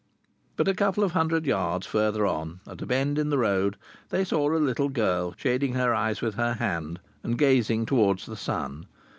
[0.55, 3.77] But a couple of hundred yards further on, at a bend of the road,
[4.09, 8.35] they saw a little girl shading her eyes with her hand and gazing towards the
[8.35, 8.87] sun.